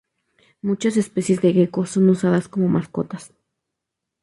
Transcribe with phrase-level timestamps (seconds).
[0.63, 3.35] Muchas especies de geco son usadas como mascotas.